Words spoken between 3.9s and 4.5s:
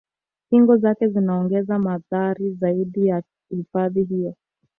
hiyo